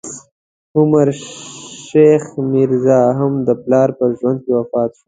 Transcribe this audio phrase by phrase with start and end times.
[0.77, 1.07] عمر
[1.87, 4.99] شیخ میرزا، هم د پلار په ژوند کې وفات شو.